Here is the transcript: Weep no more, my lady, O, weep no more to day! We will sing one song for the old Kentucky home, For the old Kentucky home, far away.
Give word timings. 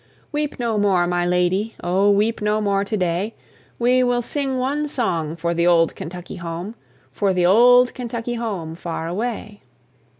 Weep 0.31 0.57
no 0.57 0.79
more, 0.79 1.05
my 1.05 1.27
lady, 1.27 1.75
O, 1.83 2.09
weep 2.09 2.41
no 2.41 2.59
more 2.59 2.83
to 2.83 2.97
day! 2.97 3.35
We 3.77 4.01
will 4.03 4.23
sing 4.23 4.57
one 4.57 4.87
song 4.87 5.35
for 5.35 5.53
the 5.53 5.67
old 5.67 5.95
Kentucky 5.95 6.37
home, 6.37 6.73
For 7.11 7.33
the 7.33 7.45
old 7.45 7.93
Kentucky 7.93 8.33
home, 8.33 8.73
far 8.73 9.07
away. 9.07 9.61